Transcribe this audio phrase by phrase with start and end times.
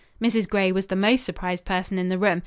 [0.19, 0.49] Mrs.
[0.49, 2.39] Gray was the most surprised person in the room.